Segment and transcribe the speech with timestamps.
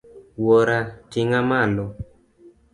[0.43, 0.79] Wuora
[1.11, 1.85] ting'a malo.